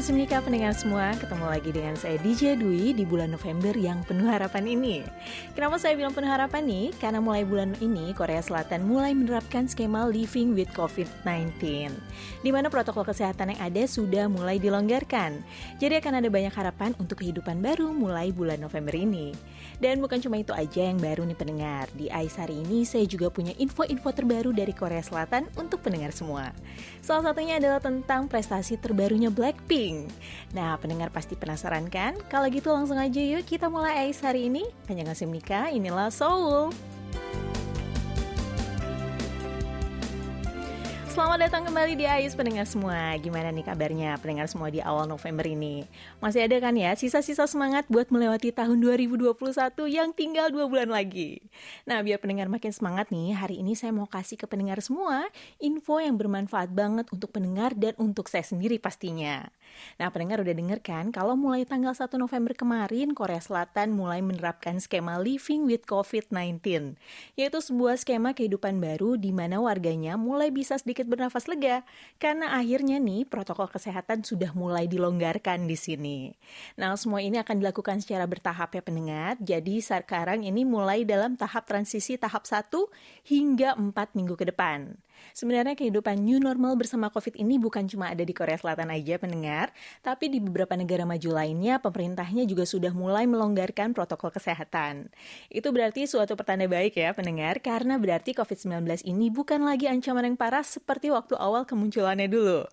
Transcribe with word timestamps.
Nikah 0.00 0.40
pendengar 0.40 0.72
semua, 0.72 1.12
ketemu 1.12 1.44
lagi 1.44 1.70
dengan 1.76 1.92
saya 1.92 2.16
DJ 2.24 2.56
Dwi 2.56 2.96
di 2.96 3.04
bulan 3.04 3.36
November 3.36 3.76
yang 3.76 4.00
penuh 4.08 4.32
harapan 4.32 4.64
ini. 4.64 5.04
Kenapa 5.52 5.76
saya 5.76 5.92
bilang 5.92 6.16
penuh 6.16 6.32
harapan 6.32 6.64
nih? 6.64 6.88
Karena 6.96 7.20
mulai 7.20 7.44
bulan 7.44 7.76
ini 7.84 8.16
Korea 8.16 8.40
Selatan 8.40 8.88
mulai 8.88 9.12
menerapkan 9.12 9.68
skema 9.68 10.08
Living 10.08 10.56
with 10.56 10.72
COVID-19 10.72 11.92
di 12.40 12.50
mana 12.50 12.72
protokol 12.72 13.04
kesehatan 13.04 13.52
yang 13.52 13.60
ada 13.60 13.84
sudah 13.84 14.24
mulai 14.32 14.56
dilonggarkan. 14.56 15.44
Jadi 15.76 16.00
akan 16.00 16.24
ada 16.24 16.28
banyak 16.32 16.54
harapan 16.56 16.96
untuk 16.96 17.20
kehidupan 17.20 17.60
baru 17.60 17.92
mulai 17.92 18.32
bulan 18.32 18.56
November 18.56 18.96
ini. 18.96 19.36
Dan 19.80 20.00
bukan 20.00 20.20
cuma 20.20 20.40
itu 20.40 20.56
aja 20.56 20.88
yang 20.88 20.96
baru 20.96 21.28
nih 21.28 21.36
pendengar. 21.36 21.92
Di 21.92 22.08
AIS 22.08 22.40
hari 22.40 22.60
ini 22.64 22.88
saya 22.88 23.04
juga 23.04 23.28
punya 23.28 23.52
info-info 23.60 24.16
terbaru 24.16 24.56
dari 24.56 24.72
Korea 24.72 25.04
Selatan 25.04 25.48
untuk 25.60 25.84
pendengar 25.84 26.12
semua. 26.16 26.56
Salah 27.04 27.32
satunya 27.32 27.60
adalah 27.60 27.80
tentang 27.84 28.28
prestasi 28.28 28.80
terbarunya 28.80 29.32
Blackpink. 29.32 29.89
Nah, 30.54 30.78
pendengar 30.78 31.10
pasti 31.10 31.34
penasaran 31.34 31.90
kan? 31.90 32.18
Kalau 32.30 32.46
gitu 32.50 32.70
langsung 32.70 32.98
aja 32.98 33.18
yuk 33.18 33.46
kita 33.46 33.66
mulai 33.66 34.06
AIS 34.06 34.22
hari 34.22 34.46
ini. 34.46 34.66
Hanya 34.86 35.10
ngasih 35.10 35.26
inilah 35.74 36.10
Seoul. 36.12 36.74
Selamat 41.10 41.42
datang 41.42 41.66
kembali 41.66 41.98
di 41.98 42.06
AIS 42.06 42.38
pendengar 42.38 42.70
semua. 42.70 43.18
Gimana 43.18 43.50
nih 43.50 43.66
kabarnya 43.66 44.14
pendengar 44.22 44.46
semua 44.46 44.70
di 44.70 44.78
awal 44.78 45.10
November 45.10 45.42
ini? 45.42 45.82
Masih 46.22 46.46
ada 46.46 46.54
kan 46.62 46.70
ya 46.78 46.94
sisa-sisa 46.94 47.50
semangat 47.50 47.82
buat 47.90 48.14
melewati 48.14 48.54
tahun 48.54 48.78
2021 48.78 49.34
yang 49.90 50.14
tinggal 50.14 50.54
dua 50.54 50.70
bulan 50.70 50.86
lagi. 50.86 51.42
Nah 51.82 51.98
biar 52.06 52.22
pendengar 52.22 52.46
makin 52.46 52.70
semangat 52.70 53.10
nih, 53.10 53.34
hari 53.34 53.58
ini 53.58 53.74
saya 53.74 53.90
mau 53.90 54.06
kasih 54.06 54.38
ke 54.38 54.46
pendengar 54.46 54.78
semua 54.86 55.26
info 55.58 55.98
yang 55.98 56.14
bermanfaat 56.14 56.70
banget 56.70 57.10
untuk 57.10 57.34
pendengar 57.34 57.74
dan 57.74 57.98
untuk 57.98 58.30
saya 58.30 58.46
sendiri 58.46 58.78
pastinya. 58.78 59.50
Nah 59.98 60.08
pendengar 60.14 60.42
udah 60.42 60.54
denger 60.54 60.78
kan 60.82 61.10
kalau 61.10 61.34
mulai 61.34 61.66
tanggal 61.66 61.94
1 61.94 62.06
November 62.18 62.54
kemarin 62.54 63.14
Korea 63.14 63.42
Selatan 63.42 63.94
mulai 63.94 64.22
menerapkan 64.22 64.78
skema 64.78 65.18
Living 65.18 65.66
with 65.66 65.86
COVID-19 65.86 66.94
yaitu 67.34 67.58
sebuah 67.58 67.98
skema 67.98 68.34
kehidupan 68.34 68.78
baru 68.82 69.18
di 69.18 69.30
mana 69.34 69.62
warganya 69.62 70.14
mulai 70.14 70.50
bisa 70.54 70.78
sedikit 70.78 70.99
sedikit 71.00 71.16
bernafas 71.16 71.48
lega 71.48 71.80
karena 72.20 72.52
akhirnya 72.52 73.00
nih 73.00 73.24
protokol 73.24 73.72
kesehatan 73.72 74.20
sudah 74.20 74.52
mulai 74.52 74.84
dilonggarkan 74.84 75.64
di 75.64 75.72
sini. 75.72 76.18
Nah, 76.76 76.92
semua 77.00 77.24
ini 77.24 77.40
akan 77.40 77.56
dilakukan 77.64 78.04
secara 78.04 78.28
bertahap 78.28 78.76
ya 78.76 78.84
pendengar. 78.84 79.40
Jadi 79.40 79.80
sekarang 79.80 80.44
ini 80.44 80.68
mulai 80.68 81.08
dalam 81.08 81.40
tahap 81.40 81.64
transisi 81.64 82.20
tahap 82.20 82.44
1 82.44 82.68
hingga 83.24 83.80
4 83.80 84.12
minggu 84.12 84.36
ke 84.36 84.52
depan. 84.52 85.00
Sebenarnya 85.32 85.78
kehidupan 85.78 86.20
new 86.20 86.42
normal 86.42 86.74
bersama 86.74 87.08
COVID 87.08 87.38
ini 87.38 87.56
bukan 87.56 87.86
cuma 87.86 88.10
ada 88.10 88.24
di 88.26 88.34
Korea 88.34 88.58
Selatan 88.58 88.90
aja 88.90 89.16
pendengar, 89.20 89.70
tapi 90.00 90.28
di 90.28 90.42
beberapa 90.42 90.74
negara 90.74 91.06
maju 91.06 91.30
lainnya 91.30 91.78
pemerintahnya 91.78 92.44
juga 92.44 92.66
sudah 92.66 92.90
mulai 92.90 93.24
melonggarkan 93.30 93.94
protokol 93.94 94.34
kesehatan. 94.34 95.12
Itu 95.52 95.70
berarti 95.70 96.04
suatu 96.08 96.34
pertanda 96.34 96.66
baik 96.66 96.98
ya 96.98 97.14
pendengar, 97.14 97.62
karena 97.62 97.96
berarti 97.96 98.34
COVID-19 98.34 99.06
ini 99.06 99.30
bukan 99.30 99.62
lagi 99.62 99.86
ancaman 99.86 100.26
yang 100.26 100.36
parah 100.36 100.64
seperti 100.64 101.12
waktu 101.12 101.38
awal 101.38 101.64
kemunculannya 101.68 102.26
dulu. 102.26 102.66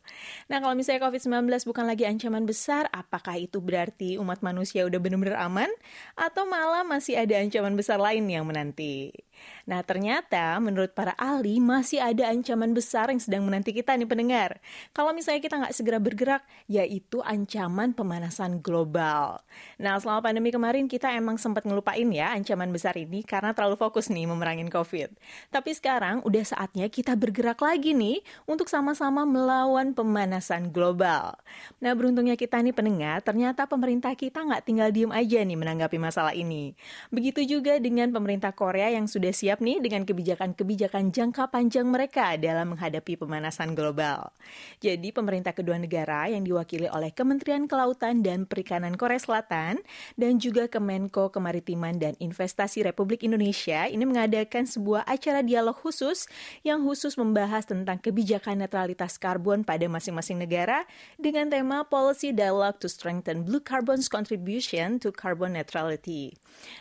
Nah 0.49 0.57
kalau 0.63 0.73
misalnya 0.73 1.07
COVID-19 1.07 1.49
bukan 1.67 1.85
lagi 1.85 2.03
ancaman 2.07 2.47
besar, 2.47 2.87
apakah 2.95 3.37
itu 3.37 3.61
berarti 3.61 4.17
umat 4.17 4.39
manusia 4.41 4.87
udah 4.87 4.97
benar-benar 4.97 5.37
aman? 5.43 5.69
Atau 6.17 6.47
malah 6.49 6.87
masih 6.87 7.19
ada 7.19 7.37
ancaman 7.37 7.75
besar 7.75 7.99
lain 8.01 8.25
yang 8.29 8.47
menanti? 8.47 9.26
Nah, 9.67 9.83
ternyata 9.83 10.55
menurut 10.63 10.95
para 10.95 11.11
ahli 11.19 11.59
masih 11.59 11.99
ada 11.99 12.31
ancaman 12.31 12.71
besar 12.71 13.11
yang 13.11 13.19
sedang 13.19 13.43
menanti 13.43 13.75
kita 13.75 13.91
nih 13.99 14.07
pendengar. 14.07 14.63
Kalau 14.95 15.11
misalnya 15.11 15.43
kita 15.43 15.55
nggak 15.59 15.75
segera 15.75 15.99
bergerak, 15.99 16.43
yaitu 16.71 17.19
ancaman 17.25 17.91
pemanasan 17.91 18.63
global. 18.63 19.43
Nah, 19.75 19.99
selama 19.99 20.23
pandemi 20.23 20.55
kemarin 20.55 20.87
kita 20.87 21.11
emang 21.11 21.35
sempat 21.35 21.67
ngelupain 21.67 22.07
ya 22.09 22.31
ancaman 22.31 22.71
besar 22.71 22.95
ini 22.95 23.27
karena 23.27 23.51
terlalu 23.51 23.75
fokus 23.75 24.07
nih 24.07 24.23
memerangin 24.23 24.71
COVID. 24.71 25.11
Tapi 25.51 25.71
sekarang 25.75 26.23
udah 26.23 26.43
saatnya 26.47 26.87
kita 26.87 27.19
bergerak 27.19 27.59
lagi 27.59 27.91
nih 27.91 28.23
untuk 28.47 28.71
sama-sama 28.71 29.27
melawan 29.27 29.91
pemanasan 29.91 30.71
global. 30.71 31.35
Nah, 31.83 31.91
beruntungnya 31.91 32.39
kita 32.39 32.59
nih 32.63 32.71
pendengar, 32.71 33.19
ternyata 33.19 33.67
pemerintah 33.67 34.15
kita 34.15 34.47
nggak 34.47 34.63
tinggal 34.63 34.89
diem 34.95 35.11
aja 35.11 35.43
nih 35.43 35.57
menanggapi 35.59 35.97
masalah 35.99 36.31
ini. 36.31 36.71
Begitu 37.11 37.43
juga 37.43 37.75
dengan 37.83 38.09
pemerintah 38.15 38.55
Korea 38.55 38.91
yang 38.93 39.05
sudah 39.09 39.26
sudah 39.27 39.59
siap 39.59 39.59
nih 39.59 39.83
dengan 39.83 40.07
kebijakan-kebijakan 40.07 41.11
jangka 41.11 41.51
panjang 41.51 41.83
mereka 41.83 42.39
dalam 42.39 42.71
menghadapi 42.71 43.19
pemanasan 43.19 43.75
global. 43.75 44.31
Jadi 44.79 45.11
pemerintah 45.11 45.51
kedua 45.51 45.75
negara 45.75 46.31
yang 46.31 46.47
diwakili 46.47 46.87
oleh 46.87 47.11
Kementerian 47.11 47.67
Kelautan 47.67 48.23
dan 48.23 48.47
Perikanan 48.47 48.95
Korea 48.95 49.19
Selatan 49.19 49.83
dan 50.15 50.39
juga 50.39 50.71
Kemenko 50.71 51.27
Kemaritiman 51.27 51.99
dan 51.99 52.15
Investasi 52.23 52.87
Republik 52.87 53.27
Indonesia 53.27 53.83
ini 53.91 54.07
mengadakan 54.07 54.63
sebuah 54.63 55.03
acara 55.03 55.43
dialog 55.43 55.75
khusus 55.75 56.31
yang 56.63 56.87
khusus 56.87 57.19
membahas 57.19 57.67
tentang 57.67 57.99
kebijakan 57.99 58.63
netralitas 58.63 59.19
karbon 59.19 59.67
pada 59.67 59.91
masing-masing 59.91 60.39
negara 60.39 60.87
dengan 61.19 61.51
tema 61.51 61.83
Policy 61.83 62.31
Dialogue 62.31 62.79
to 62.79 62.87
Strengthen 62.87 63.43
Blue 63.43 63.59
Carbon's 63.59 64.07
Contribution 64.07 65.03
to 65.03 65.11
Carbon 65.11 65.59
Neutrality. 65.59 66.31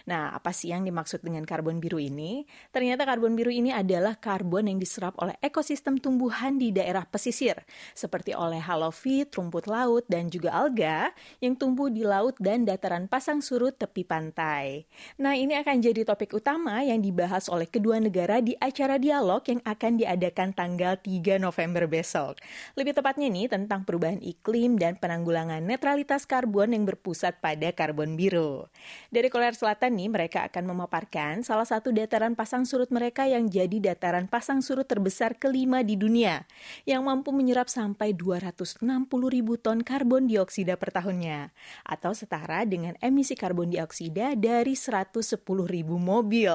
Nah, 0.06 0.36
apa 0.36 0.54
sih 0.54 0.70
yang 0.70 0.86
dimaksud 0.86 1.24
dengan 1.24 1.42
karbon 1.48 1.80
biru 1.80 1.96
ini? 1.96 2.35
Ternyata 2.74 3.08
karbon 3.08 3.32
biru 3.32 3.48
ini 3.48 3.72
adalah 3.72 4.18
karbon 4.18 4.68
yang 4.68 4.76
diserap 4.76 5.16
oleh 5.22 5.38
ekosistem 5.40 5.96
tumbuhan 5.96 6.58
di 6.60 6.74
daerah 6.74 7.06
pesisir, 7.06 7.56
seperti 7.96 8.34
oleh 8.34 8.58
halofit, 8.58 9.30
rumput 9.32 9.70
laut, 9.70 10.02
dan 10.10 10.26
juga 10.28 10.52
alga 10.52 11.14
yang 11.38 11.54
tumbuh 11.54 11.86
di 11.86 12.02
laut 12.02 12.34
dan 12.42 12.66
dataran 12.66 13.06
pasang 13.06 13.38
surut 13.38 13.78
tepi 13.78 14.02
pantai. 14.02 14.90
Nah, 15.22 15.38
ini 15.38 15.54
akan 15.54 15.78
jadi 15.78 16.02
topik 16.02 16.34
utama 16.34 16.82
yang 16.82 16.98
dibahas 16.98 17.46
oleh 17.46 17.70
kedua 17.70 18.02
negara 18.02 18.42
di 18.42 18.58
acara 18.58 18.98
dialog 18.98 19.44
yang 19.46 19.62
akan 19.62 19.92
diadakan 20.02 20.50
tanggal 20.56 20.98
3 20.98 21.38
November 21.38 21.86
besok. 21.86 22.42
Lebih 22.74 22.98
tepatnya 22.98 23.30
nih 23.30 23.46
tentang 23.46 23.86
perubahan 23.86 24.18
iklim 24.18 24.74
dan 24.74 24.98
penanggulangan 24.98 25.62
netralitas 25.62 26.26
karbon 26.26 26.74
yang 26.74 26.82
berpusat 26.82 27.38
pada 27.38 27.70
karbon 27.70 28.18
biru. 28.18 28.66
Dari 29.12 29.28
Korea 29.30 29.54
Selatan 29.54 29.94
nih, 29.94 30.08
mereka 30.10 30.48
akan 30.48 30.64
memaparkan 30.74 31.44
salah 31.44 31.68
satu 31.68 31.92
dataran 31.92 32.25
dataran 32.26 32.42
pasang 32.42 32.66
surut 32.66 32.90
mereka 32.90 33.22
yang 33.30 33.46
jadi 33.46 33.94
dataran 33.94 34.26
pasang 34.26 34.58
surut 34.58 34.82
terbesar 34.82 35.38
kelima 35.38 35.86
di 35.86 35.94
dunia, 35.94 36.42
yang 36.82 37.06
mampu 37.06 37.30
menyerap 37.30 37.70
sampai 37.70 38.18
260 38.18 38.82
ribu 39.30 39.54
ton 39.54 39.78
karbon 39.78 40.26
dioksida 40.26 40.74
per 40.74 40.90
tahunnya, 40.90 41.54
atau 41.86 42.10
setara 42.18 42.66
dengan 42.66 42.98
emisi 42.98 43.38
karbon 43.38 43.70
dioksida 43.70 44.34
dari 44.34 44.74
110 44.74 45.38
ribu 45.70 46.02
mobil. 46.02 46.50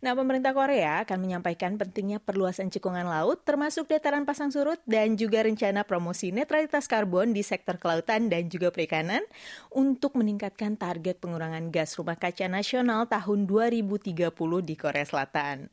Nah, 0.00 0.16
pemerintah 0.16 0.56
Korea 0.56 1.04
akan 1.04 1.18
menyampaikan 1.20 1.76
pentingnya 1.76 2.16
perluasan 2.16 2.72
cekungan 2.72 3.04
laut, 3.04 3.44
termasuk 3.44 3.92
dataran 3.92 4.24
pasang 4.24 4.48
surut, 4.48 4.80
dan 4.88 5.20
juga 5.20 5.44
rencana 5.44 5.84
promosi 5.84 6.32
netralitas 6.32 6.88
karbon 6.88 7.36
di 7.36 7.44
sektor 7.44 7.76
kelautan 7.76 8.32
dan 8.32 8.48
juga 8.48 8.72
perikanan 8.72 9.20
untuk 9.76 10.16
meningkatkan 10.16 10.80
target 10.80 11.20
pengurangan 11.20 11.68
gas 11.68 12.00
rumah 12.00 12.16
kaca 12.16 12.48
nasional 12.48 13.04
tahun 13.12 13.44
2030 13.44 14.32
di 14.64 14.74
Korea 14.80 15.01
Korea 15.02 15.10
Selatan. 15.10 15.66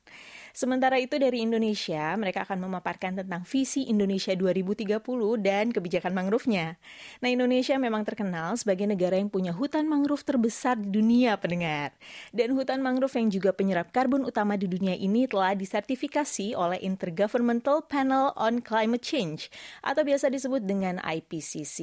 Sementara 0.50 0.98
itu 0.98 1.16
dari 1.22 1.46
Indonesia, 1.46 2.18
mereka 2.18 2.44
akan 2.44 2.68
memaparkan 2.68 3.22
tentang 3.22 3.46
visi 3.46 3.86
Indonesia 3.86 4.34
2030 4.34 4.98
dan 5.40 5.70
kebijakan 5.70 6.12
mangrove-nya. 6.12 6.76
Nah, 7.22 7.30
Indonesia 7.30 7.78
memang 7.78 8.04
terkenal 8.04 8.58
sebagai 8.58 8.90
negara 8.90 9.16
yang 9.16 9.30
punya 9.30 9.54
hutan 9.54 9.86
mangrove 9.86 10.26
terbesar 10.26 10.76
di 10.76 10.90
dunia, 10.90 11.38
pendengar. 11.38 11.94
Dan 12.34 12.58
hutan 12.58 12.82
mangrove 12.82 13.16
yang 13.16 13.30
juga 13.30 13.54
penyerap 13.54 13.94
karbon 13.94 14.26
utama 14.26 14.58
di 14.58 14.66
dunia 14.66 14.98
ini 14.98 15.30
telah 15.30 15.54
disertifikasi 15.54 16.58
oleh 16.58 16.82
Intergovernmental 16.82 17.86
Panel 17.86 18.34
on 18.36 18.60
Climate 18.60 19.06
Change 19.06 19.54
atau 19.86 20.02
biasa 20.02 20.34
disebut 20.34 20.66
dengan 20.66 20.98
IPCC. 21.06 21.78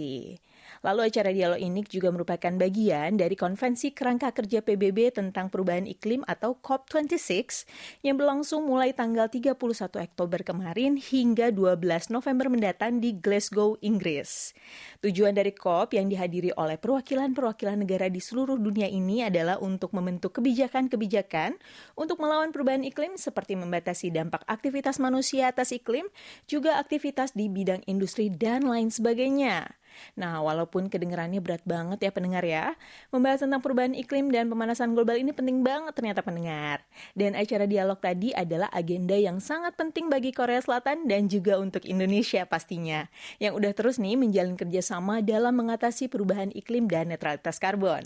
Lalu 0.86 1.10
acara 1.10 1.34
dialog 1.34 1.58
ini 1.58 1.82
juga 1.82 2.14
merupakan 2.14 2.54
bagian 2.54 3.18
dari 3.18 3.34
Konvensi 3.34 3.90
Kerangka 3.90 4.30
Kerja 4.30 4.62
PBB 4.62 5.18
tentang 5.18 5.50
Perubahan 5.50 5.82
Iklim 5.82 6.22
atau 6.22 6.54
COP26 6.62 7.66
yang 8.06 8.14
berlangsung 8.14 8.70
mulai 8.70 8.94
tanggal 8.94 9.26
31 9.26 9.58
Oktober 9.82 10.46
kemarin 10.46 10.94
hingga 10.94 11.50
12 11.50 12.14
November 12.14 12.46
mendatang 12.46 13.02
di 13.02 13.18
Glasgow, 13.18 13.74
Inggris. 13.82 14.54
Tujuan 15.02 15.34
dari 15.34 15.50
COP 15.50 15.98
yang 15.98 16.06
dihadiri 16.06 16.54
oleh 16.54 16.78
perwakilan-perwakilan 16.78 17.82
negara 17.82 18.06
di 18.06 18.22
seluruh 18.22 18.54
dunia 18.54 18.86
ini 18.86 19.26
adalah 19.26 19.58
untuk 19.58 19.90
membentuk 19.90 20.38
kebijakan-kebijakan 20.38 21.58
untuk 21.98 22.22
melawan 22.22 22.54
perubahan 22.54 22.86
iklim 22.86 23.18
seperti 23.18 23.58
membatasi 23.58 24.14
dampak 24.14 24.46
aktivitas 24.46 25.02
manusia 25.02 25.50
atas 25.50 25.74
iklim, 25.74 26.06
juga 26.46 26.78
aktivitas 26.78 27.34
di 27.34 27.50
bidang 27.50 27.82
industri 27.90 28.30
dan 28.30 28.62
lain 28.62 28.94
sebagainya. 28.94 29.74
Nah, 30.16 30.40
walaupun 30.44 30.88
kedengarannya 30.93 31.40
berat 31.40 31.64
banget 31.64 31.98
ya 32.02 32.10
pendengar 32.12 32.44
ya, 32.44 32.75
membahas 33.14 33.44
tentang 33.46 33.62
perubahan 33.64 33.96
iklim 33.96 34.28
dan 34.28 34.50
pemanasan 34.52 34.93
global 34.93 35.16
ini 35.16 35.32
penting 35.32 35.62
banget 35.64 35.93
ternyata 35.96 36.20
pendengar. 36.20 36.82
Dan 37.16 37.38
acara 37.38 37.64
dialog 37.64 37.98
tadi 38.00 38.34
adalah 38.37 38.69
agenda 38.75 39.16
yang 39.16 39.40
sangat 39.40 39.78
penting 39.78 40.12
bagi 40.12 40.34
Korea 40.34 40.60
Selatan 40.60 41.08
dan 41.08 41.31
juga 41.32 41.56
untuk 41.56 41.88
Indonesia 41.88 42.44
pastinya, 42.44 43.08
yang 43.40 43.56
udah 43.56 43.72
terus 43.72 43.96
nih 43.96 44.19
menjalin 44.19 44.58
kerjasama 44.58 45.25
dalam 45.25 45.56
mengatasi 45.56 46.12
perubahan 46.12 46.52
iklim 46.52 46.90
dan 46.90 47.08
netralitas 47.08 47.56
karbon. 47.56 48.04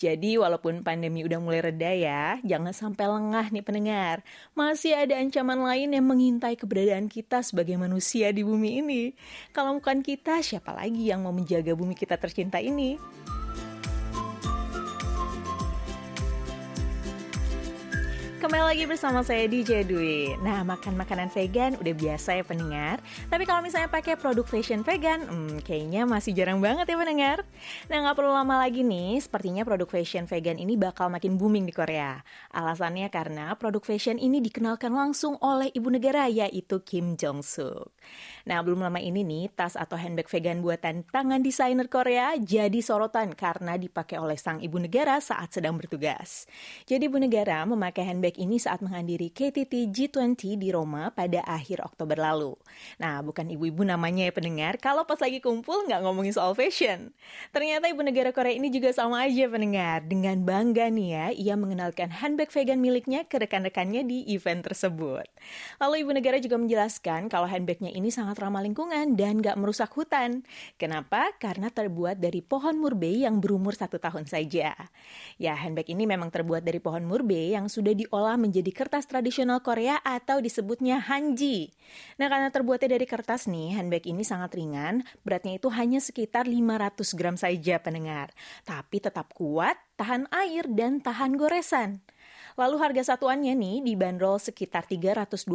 Jadi, 0.00 0.40
walaupun 0.40 0.86
pandemi 0.86 1.26
udah 1.26 1.42
mulai 1.42 1.60
reda 1.60 1.92
ya, 1.92 2.24
jangan 2.46 2.72
sampai 2.72 3.06
lengah 3.10 3.50
nih 3.50 3.64
pendengar. 3.66 4.16
Masih 4.54 4.94
ada 4.94 5.18
ancaman 5.18 5.60
lain 5.60 5.92
yang 5.92 6.06
mengintai 6.06 6.54
keberadaan 6.54 7.10
kita 7.10 7.42
sebagai 7.42 7.74
manusia 7.74 8.30
di 8.30 8.46
bumi 8.46 8.80
ini. 8.80 9.02
Kalau 9.50 9.76
bukan 9.76 10.06
kita, 10.06 10.38
siapa 10.40 10.70
lagi 10.70 11.10
yang 11.10 11.25
mau 11.26 11.34
menjaga 11.34 11.74
bumi 11.74 11.98
kita 11.98 12.14
tercinta 12.14 12.62
ini? 12.62 12.94
Kembali 18.46 18.62
lagi 18.62 18.86
bersama 18.86 19.26
saya 19.26 19.50
DJ 19.50 19.82
Dwi. 19.82 20.38
Nah, 20.38 20.62
makan 20.62 20.94
makanan 20.94 21.34
vegan 21.34 21.74
udah 21.82 21.94
biasa 21.98 22.38
ya 22.38 22.46
pendengar. 22.46 23.02
Tapi 23.26 23.42
kalau 23.42 23.58
misalnya 23.58 23.90
pakai 23.90 24.14
produk 24.14 24.46
fashion 24.46 24.86
vegan, 24.86 25.26
hmm, 25.26 25.66
kayaknya 25.66 26.06
masih 26.06 26.30
jarang 26.30 26.62
banget 26.62 26.86
ya 26.86 26.94
pendengar. 26.94 27.42
Nah, 27.90 28.06
nggak 28.06 28.14
perlu 28.14 28.30
lama 28.30 28.62
lagi 28.62 28.86
nih, 28.86 29.18
sepertinya 29.18 29.66
produk 29.66 29.90
fashion 29.90 30.30
vegan 30.30 30.62
ini 30.62 30.78
bakal 30.78 31.10
makin 31.10 31.34
booming 31.34 31.66
di 31.66 31.74
Korea. 31.74 32.22
Alasannya 32.54 33.10
karena 33.10 33.50
produk 33.58 33.82
fashion 33.82 34.14
ini 34.14 34.38
dikenalkan 34.38 34.94
langsung 34.94 35.34
oleh 35.42 35.74
ibu 35.74 35.90
negara 35.90 36.30
yaitu 36.30 36.78
Kim 36.86 37.18
Jong 37.18 37.42
Suk. 37.42 37.90
Nah, 38.46 38.62
belum 38.62 38.78
lama 38.78 39.02
ini 39.02 39.26
nih, 39.26 39.50
tas 39.58 39.74
atau 39.74 39.98
handbag 39.98 40.30
vegan 40.30 40.62
buatan 40.62 41.02
tangan 41.10 41.42
desainer 41.42 41.90
Korea 41.90 42.38
jadi 42.38 42.78
sorotan 42.78 43.34
karena 43.34 43.74
dipakai 43.74 44.22
oleh 44.22 44.38
sang 44.38 44.62
ibu 44.62 44.78
negara 44.78 45.18
saat 45.18 45.50
sedang 45.50 45.74
bertugas. 45.74 46.46
Jadi 46.86 47.10
ibu 47.10 47.18
negara 47.18 47.66
memakai 47.66 48.06
handbag 48.06 48.35
ini 48.36 48.60
saat 48.60 48.84
menghadiri 48.84 49.32
KTT 49.32 49.88
G20 49.88 50.60
di 50.60 50.68
Roma 50.68 51.08
pada 51.08 51.40
akhir 51.48 51.80
Oktober 51.80 52.20
lalu. 52.20 52.52
Nah, 53.00 53.24
bukan 53.24 53.48
ibu-ibu 53.48 53.80
namanya 53.80 54.28
ya 54.28 54.32
pendengar, 54.36 54.76
kalau 54.76 55.08
pas 55.08 55.16
lagi 55.16 55.40
kumpul 55.40 55.88
nggak 55.88 56.04
ngomongin 56.04 56.36
soal 56.36 56.52
fashion. 56.52 57.16
Ternyata 57.56 57.88
ibu 57.88 58.04
negara 58.04 58.36
Korea 58.36 58.52
ini 58.52 58.68
juga 58.68 58.92
sama 58.92 59.24
aja 59.24 59.48
pendengar. 59.48 60.04
Dengan 60.04 60.44
bangga 60.44 60.92
nih 60.92 61.08
ya, 61.08 61.26
ia 61.32 61.54
mengenalkan 61.56 62.12
handbag 62.12 62.52
vegan 62.52 62.84
miliknya 62.84 63.24
ke 63.24 63.40
rekan-rekannya 63.40 64.04
di 64.04 64.28
event 64.36 64.60
tersebut. 64.60 65.24
Lalu 65.80 66.04
ibu 66.04 66.12
negara 66.12 66.36
juga 66.36 66.60
menjelaskan 66.60 67.32
kalau 67.32 67.48
handbagnya 67.48 67.88
ini 67.88 68.12
sangat 68.12 68.36
ramah 68.36 68.60
lingkungan 68.60 69.16
dan 69.16 69.40
nggak 69.40 69.56
merusak 69.56 69.88
hutan. 69.96 70.44
Kenapa? 70.76 71.32
Karena 71.40 71.72
terbuat 71.72 72.20
dari 72.20 72.44
pohon 72.44 72.76
murbei 72.76 73.24
yang 73.24 73.40
berumur 73.40 73.72
satu 73.72 73.96
tahun 73.96 74.28
saja. 74.28 74.76
Ya, 75.40 75.54
handbag 75.56 75.88
ini 75.88 76.04
memang 76.04 76.28
terbuat 76.28 76.66
dari 76.66 76.82
pohon 76.82 77.06
murbei 77.06 77.54
yang 77.54 77.70
sudah 77.70 77.94
diolah 77.94 78.25
diolah 78.26 78.42
menjadi 78.42 78.74
kertas 78.74 79.06
tradisional 79.06 79.62
Korea 79.62 80.02
atau 80.02 80.42
disebutnya 80.42 80.98
hanji. 80.98 81.70
Nah, 82.18 82.26
karena 82.26 82.50
terbuatnya 82.50 82.98
dari 82.98 83.06
kertas 83.06 83.46
nih, 83.46 83.78
handbag 83.78 84.02
ini 84.02 84.26
sangat 84.26 84.58
ringan, 84.58 85.06
beratnya 85.22 85.62
itu 85.62 85.70
hanya 85.70 86.02
sekitar 86.02 86.50
500 86.50 87.14
gram 87.14 87.38
saja 87.38 87.78
pendengar. 87.78 88.34
Tapi 88.66 88.98
tetap 88.98 89.30
kuat, 89.30 89.78
tahan 89.94 90.26
air, 90.34 90.66
dan 90.66 90.98
tahan 90.98 91.38
goresan. 91.38 92.02
Lalu 92.58 92.82
harga 92.82 93.14
satuannya 93.14 93.54
nih 93.54 93.86
dibanderol 93.86 94.42
sekitar 94.42 94.90
327 94.90 95.46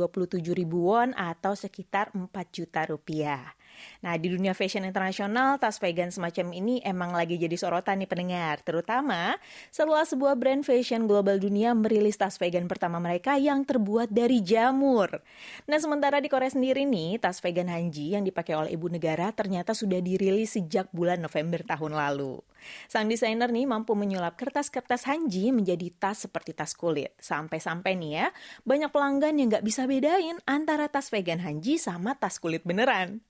ribu 0.56 0.96
won 0.96 1.12
atau 1.20 1.52
sekitar 1.52 2.16
4 2.16 2.32
juta 2.56 2.88
rupiah. 2.88 3.52
Nah, 4.02 4.18
di 4.18 4.34
dunia 4.34 4.52
fashion 4.58 4.88
internasional, 4.88 5.62
tas 5.62 5.78
vegan 5.78 6.10
semacam 6.10 6.52
ini 6.56 6.82
emang 6.82 7.14
lagi 7.14 7.38
jadi 7.38 7.54
sorotan 7.54 8.02
nih 8.02 8.10
pendengar, 8.10 8.60
terutama 8.66 9.38
setelah 9.70 10.04
sebuah 10.04 10.34
brand 10.36 10.66
fashion 10.66 11.06
global 11.06 11.38
dunia 11.38 11.72
merilis 11.78 12.18
tas 12.18 12.42
vegan 12.42 12.66
pertama 12.66 12.98
mereka 12.98 13.38
yang 13.38 13.62
terbuat 13.62 14.10
dari 14.10 14.42
jamur. 14.42 15.22
Nah, 15.70 15.78
sementara 15.78 16.18
di 16.18 16.28
Korea 16.28 16.50
sendiri 16.50 16.84
nih, 16.88 17.22
tas 17.22 17.40
vegan 17.40 17.70
Hanji 17.70 18.18
yang 18.18 18.26
dipakai 18.26 18.58
oleh 18.58 18.72
ibu 18.74 18.90
negara 18.90 19.30
ternyata 19.32 19.78
sudah 19.78 20.02
dirilis 20.02 20.58
sejak 20.58 20.90
bulan 20.92 21.22
November 21.22 21.62
tahun 21.64 21.94
lalu. 21.94 22.42
Sang 22.86 23.10
desainer 23.10 23.50
nih 23.50 23.66
mampu 23.66 23.98
menyulap 23.98 24.38
kertas-kertas 24.38 25.10
Hanji 25.10 25.50
menjadi 25.50 25.90
tas 25.98 26.26
seperti 26.26 26.54
tas 26.54 26.78
kulit. 26.78 27.14
Sampai-sampai 27.18 27.98
nih 27.98 28.12
ya, 28.22 28.28
banyak 28.66 28.94
pelanggan 28.94 29.38
yang 29.38 29.48
nggak 29.50 29.66
bisa 29.66 29.90
bedain 29.90 30.38
antara 30.46 30.86
tas 30.90 31.10
vegan 31.10 31.42
Hanji 31.42 31.82
sama 31.82 32.14
tas 32.18 32.38
kulit 32.38 32.62
beneran. 32.62 33.22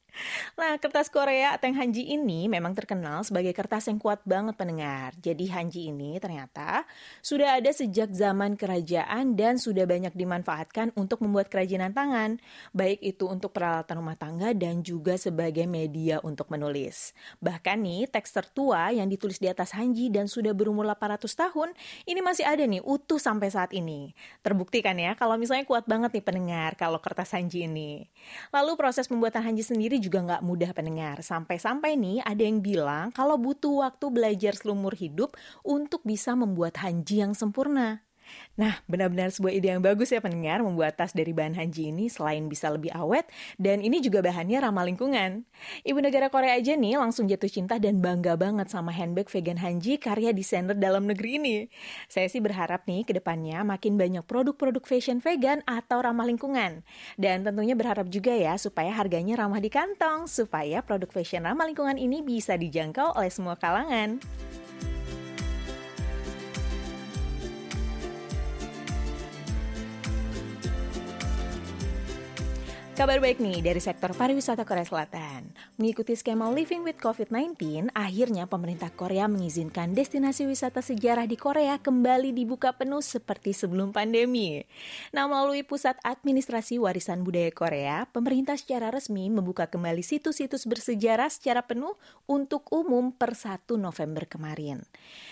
Nah, 0.60 0.76
kertas 0.78 1.08
Korea 1.08 1.56
yang 1.56 1.76
Hanji 1.78 2.12
ini 2.12 2.52
memang 2.52 2.76
terkenal 2.76 3.24
sebagai 3.24 3.56
kertas 3.56 3.88
yang 3.88 3.96
kuat 3.96 4.20
banget 4.28 4.60
pendengar. 4.60 5.16
Jadi 5.18 5.48
Hanji 5.48 5.88
ini 5.88 6.20
ternyata 6.20 6.84
sudah 7.24 7.58
ada 7.58 7.72
sejak 7.72 8.12
zaman 8.12 8.60
kerajaan 8.60 9.40
dan 9.40 9.56
sudah 9.56 9.88
banyak 9.88 10.12
dimanfaatkan 10.12 10.92
untuk 11.00 11.24
membuat 11.24 11.48
kerajinan 11.48 11.96
tangan. 11.96 12.44
Baik 12.76 13.00
itu 13.00 13.32
untuk 13.32 13.56
peralatan 13.56 14.04
rumah 14.04 14.20
tangga 14.20 14.52
dan 14.52 14.84
juga 14.84 15.16
sebagai 15.16 15.64
media 15.64 16.20
untuk 16.28 16.52
menulis. 16.52 17.16
Bahkan 17.40 17.78
nih, 17.80 18.12
teks 18.12 18.36
tertua 18.36 18.92
yang 18.92 19.08
ditulis 19.08 19.40
di 19.40 19.48
atas 19.48 19.72
Hanji 19.78 20.12
dan 20.12 20.28
sudah 20.28 20.52
berumur 20.52 20.84
800 20.84 21.32
tahun, 21.32 21.72
ini 22.04 22.20
masih 22.20 22.44
ada 22.44 22.68
nih 22.68 22.84
utuh 22.84 23.22
sampai 23.22 23.48
saat 23.48 23.72
ini. 23.72 24.12
Terbukti 24.44 24.84
kan 24.84 25.00
ya 25.00 25.16
kalau 25.16 25.40
misalnya 25.40 25.64
kuat 25.64 25.88
banget 25.88 26.12
nih 26.12 26.26
pendengar 26.26 26.76
kalau 26.76 27.00
kertas 27.00 27.32
Hanji 27.32 27.64
ini. 27.64 28.12
Lalu 28.52 28.76
proses 28.76 29.08
pembuatan 29.08 29.46
Hanji 29.46 29.64
sendiri 29.64 30.01
juga 30.02 30.20
nggak 30.26 30.42
mudah 30.42 30.72
pendengar. 30.74 31.22
Sampai-sampai 31.22 31.94
nih 31.96 32.26
ada 32.26 32.42
yang 32.42 32.60
bilang 32.60 33.14
kalau 33.14 33.38
butuh 33.38 33.86
waktu 33.86 34.06
belajar 34.10 34.58
selumur 34.58 34.98
hidup 34.98 35.38
untuk 35.62 36.02
bisa 36.02 36.34
membuat 36.34 36.82
hanji 36.82 37.22
yang 37.22 37.38
sempurna. 37.38 38.11
Nah, 38.60 38.84
benar-benar 38.86 39.32
sebuah 39.32 39.54
ide 39.56 39.72
yang 39.72 39.80
bagus 39.80 40.12
ya 40.12 40.20
pendengar 40.20 40.60
membuat 40.60 41.00
tas 41.00 41.16
dari 41.16 41.32
bahan 41.32 41.56
hanji 41.56 41.90
ini 41.90 42.12
selain 42.12 42.52
bisa 42.52 42.68
lebih 42.68 42.92
awet 42.92 43.26
dan 43.56 43.80
ini 43.80 44.04
juga 44.04 44.20
bahannya 44.20 44.60
ramah 44.60 44.84
lingkungan. 44.86 45.48
Ibu 45.88 46.00
negara 46.04 46.28
Korea 46.28 46.60
aja 46.60 46.76
nih 46.76 47.00
langsung 47.00 47.32
jatuh 47.32 47.48
cinta 47.48 47.80
dan 47.80 48.04
bangga 48.04 48.36
banget 48.36 48.68
sama 48.68 48.92
handbag 48.92 49.32
vegan 49.32 49.56
hanji 49.58 49.96
karya 49.96 50.36
desainer 50.36 50.76
dalam 50.76 51.08
negeri 51.08 51.40
ini. 51.40 51.58
Saya 52.12 52.28
sih 52.28 52.44
berharap 52.44 52.84
nih 52.86 53.08
ke 53.08 53.16
depannya 53.16 53.64
makin 53.64 53.96
banyak 53.96 54.28
produk-produk 54.28 54.84
fashion 54.84 55.24
vegan 55.24 55.64
atau 55.64 56.04
ramah 56.04 56.28
lingkungan. 56.28 56.84
Dan 57.16 57.48
tentunya 57.48 57.74
berharap 57.74 58.12
juga 58.12 58.36
ya 58.36 58.60
supaya 58.60 58.92
harganya 58.92 59.40
ramah 59.40 59.64
di 59.64 59.72
kantong 59.72 60.28
supaya 60.28 60.84
produk 60.84 61.08
fashion 61.08 61.48
ramah 61.48 61.66
lingkungan 61.66 61.96
ini 61.96 62.20
bisa 62.20 62.60
dijangkau 62.60 63.16
oleh 63.16 63.32
semua 63.32 63.56
kalangan. 63.56 64.20
Kabar 73.02 73.18
baik 73.18 73.42
nih 73.42 73.66
dari 73.66 73.82
sektor 73.82 74.14
pariwisata 74.14 74.62
Korea 74.62 74.86
Selatan. 74.86 75.50
Mengikuti 75.82 76.14
skema 76.14 76.54
Living 76.54 76.86
with 76.86 77.02
COVID-19, 77.02 77.90
akhirnya 77.98 78.46
pemerintah 78.46 78.94
Korea 78.94 79.26
mengizinkan 79.26 79.98
destinasi 79.98 80.46
wisata 80.46 80.86
sejarah 80.86 81.26
di 81.26 81.34
Korea 81.34 81.82
kembali 81.82 82.30
dibuka 82.30 82.78
penuh 82.78 83.02
seperti 83.02 83.58
sebelum 83.58 83.90
pandemi. 83.90 84.62
Nah, 85.18 85.26
melalui 85.26 85.66
Pusat 85.66 85.98
Administrasi 86.06 86.78
Warisan 86.78 87.26
Budaya 87.26 87.50
Korea, 87.50 88.06
pemerintah 88.06 88.54
secara 88.54 88.94
resmi 88.94 89.34
membuka 89.34 89.66
kembali 89.66 90.06
situs-situs 90.06 90.70
bersejarah 90.70 91.34
secara 91.34 91.66
penuh 91.66 91.98
untuk 92.30 92.70
umum 92.70 93.10
per 93.10 93.34
1 93.34 93.82
November 93.82 94.30
kemarin. 94.30 94.86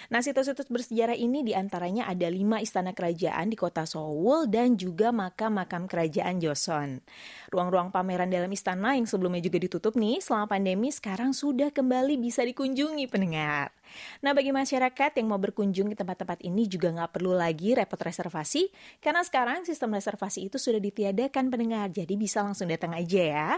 Nah, 0.09 0.25
situs-situs 0.25 0.73
bersejarah 0.73 1.13
ini 1.13 1.45
di 1.45 1.53
antaranya 1.53 2.09
ada 2.09 2.33
lima 2.33 2.65
istana 2.65 2.97
kerajaan 2.97 3.53
di 3.53 3.57
kota 3.61 3.85
Seoul 3.85 4.49
dan 4.49 4.73
juga 4.73 5.13
makam-makam 5.13 5.85
kerajaan 5.85 6.41
Joseon. 6.41 7.05
Ruang-ruang 7.59 7.91
pameran 7.91 8.31
dalam 8.31 8.47
istana 8.55 8.95
yang 8.95 9.03
sebelumnya 9.03 9.43
juga 9.43 9.59
ditutup 9.59 9.99
nih 9.99 10.23
selama 10.23 10.47
pandemi 10.47 10.95
sekarang 10.95 11.35
sudah 11.35 11.75
kembali 11.75 12.15
bisa 12.15 12.39
dikunjungi 12.47 13.03
pendengar. 13.11 13.75
Nah, 14.19 14.35
bagi 14.35 14.51
masyarakat 14.51 15.11
yang 15.17 15.27
mau 15.31 15.39
berkunjung 15.39 15.93
ke 15.93 15.95
tempat-tempat 15.95 16.43
ini 16.43 16.67
juga 16.67 16.91
nggak 16.91 17.15
perlu 17.15 17.31
lagi 17.31 17.71
repot 17.71 17.95
reservasi, 17.95 18.67
karena 18.99 19.23
sekarang 19.23 19.63
sistem 19.63 19.95
reservasi 19.95 20.51
itu 20.51 20.59
sudah 20.59 20.83
ditiadakan 20.83 21.47
pendengar, 21.47 21.87
jadi 21.87 22.13
bisa 22.19 22.43
langsung 22.43 22.67
datang 22.67 22.91
aja 22.91 23.21
ya. 23.23 23.49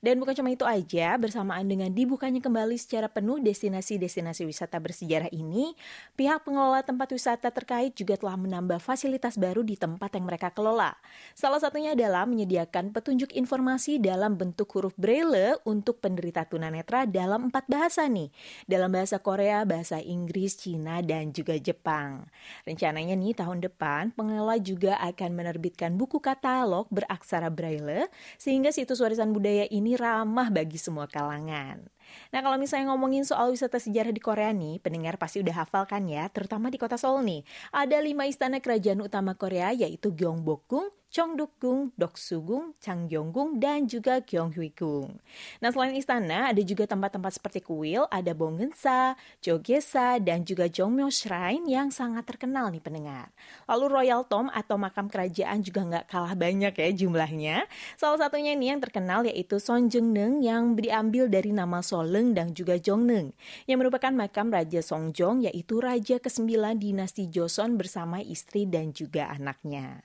Dan 0.00 0.16
bukan 0.16 0.32
cuma 0.32 0.48
itu 0.48 0.64
aja, 0.64 1.20
bersamaan 1.20 1.68
dengan 1.68 1.92
dibukanya 1.92 2.40
kembali 2.40 2.80
secara 2.80 3.12
penuh 3.12 3.36
destinasi-destinasi 3.44 4.48
wisata 4.48 4.80
bersejarah 4.80 5.28
ini, 5.28 5.76
pihak 6.16 6.48
pengelola 6.48 6.80
tempat 6.80 7.12
wisata 7.12 7.52
terkait 7.52 7.92
juga 7.92 8.16
telah 8.16 8.40
menambah 8.40 8.80
fasilitas 8.80 9.36
baru 9.36 9.60
di 9.60 9.76
tempat 9.76 10.16
yang 10.16 10.24
mereka 10.24 10.48
kelola. 10.48 10.96
Salah 11.36 11.60
satunya 11.60 11.92
adalah 11.92 12.24
menyediakan 12.24 12.96
petunjuk 12.96 13.36
informasi 13.36 14.00
dalam 14.00 14.40
bentuk 14.40 14.72
huruf 14.72 14.96
braille 14.96 15.60
untuk 15.68 16.00
penderita 16.00 16.48
tunanetra 16.48 17.04
dalam 17.04 17.52
empat 17.52 17.68
bahasa 17.68 18.08
nih, 18.08 18.32
dalam 18.64 18.88
bahasa 18.88 19.20
Korea, 19.20 19.68
bahasa 19.68 19.75
Inggris, 20.00 20.56
Cina, 20.56 21.02
dan 21.02 21.34
juga 21.34 21.58
Jepang. 21.58 22.24
Rencananya 22.64 23.12
nih 23.18 23.34
tahun 23.34 23.60
depan, 23.60 24.14
pengelola 24.14 24.56
juga 24.62 24.96
akan 25.02 25.36
menerbitkan 25.36 25.98
buku 25.98 26.22
katalog 26.22 26.88
beraksara 26.88 27.52
Braille, 27.52 28.08
sehingga 28.40 28.72
situs 28.72 29.02
warisan 29.02 29.34
budaya 29.34 29.68
ini 29.68 29.98
ramah 29.98 30.48
bagi 30.48 30.80
semua 30.80 31.04
kalangan. 31.10 31.84
Nah 32.30 32.40
kalau 32.40 32.56
misalnya 32.56 32.94
ngomongin 32.94 33.26
soal 33.26 33.50
wisata 33.52 33.76
sejarah 33.76 34.14
di 34.14 34.22
Korea 34.22 34.54
nih, 34.54 34.78
pendengar 34.80 35.18
pasti 35.18 35.42
udah 35.42 35.66
hafal 35.66 35.84
kan 35.84 36.06
ya, 36.06 36.30
terutama 36.30 36.70
di 36.70 36.78
kota 36.78 36.94
Seoul 36.96 37.26
nih. 37.26 37.42
Ada 37.74 37.98
lima 38.00 38.24
istana 38.30 38.62
kerajaan 38.62 39.02
utama 39.02 39.34
Korea 39.34 39.74
yaitu 39.74 40.14
Gyeongbokgung, 40.14 40.88
Cheongdokgung, 41.06 41.94
Doksugung, 41.94 42.74
Changgyeonggung, 42.82 43.62
dan 43.62 43.86
juga 43.86 44.18
Gyeonghuigung. 44.20 45.16
Nah, 45.62 45.70
selain 45.70 45.94
istana, 45.94 46.50
ada 46.50 46.60
juga 46.60 46.84
tempat-tempat 46.84 47.40
seperti 47.40 47.62
kuil, 47.62 48.04
ada 48.10 48.34
Bongensa, 48.34 49.14
Jogesa, 49.38 50.18
dan 50.18 50.42
juga 50.42 50.66
Jongmyo 50.66 51.08
Shrine 51.08 51.64
yang 51.70 51.88
sangat 51.94 52.26
terkenal 52.26 52.68
nih 52.74 52.82
pendengar. 52.82 53.30
Lalu 53.70 53.84
Royal 53.86 54.22
Tomb 54.26 54.50
atau 54.50 54.74
makam 54.76 55.06
kerajaan 55.06 55.62
juga 55.62 55.86
nggak 55.86 56.04
kalah 56.10 56.34
banyak 56.34 56.74
ya 56.74 56.90
jumlahnya. 56.92 57.56
Salah 57.94 58.26
satunya 58.26 58.58
nih 58.58 58.76
yang 58.76 58.80
terkenal 58.82 59.24
yaitu 59.24 59.62
Sonjeonneung 59.62 60.42
yang 60.42 60.74
diambil 60.76 61.30
dari 61.30 61.54
nama 61.54 61.80
Soleng 61.80 62.34
dan 62.34 62.52
juga 62.52 62.76
Jongneung, 62.76 63.30
yang 63.64 63.78
merupakan 63.80 64.12
makam 64.12 64.50
Raja 64.52 64.82
Songjong 64.82 65.46
yaitu 65.48 65.78
Raja 65.80 66.18
ke-9 66.20 66.76
dinasti 66.76 67.30
Joseon 67.30 67.78
bersama 67.78 68.20
istri 68.20 68.66
dan 68.66 68.90
juga 68.92 69.32
anaknya. 69.32 70.02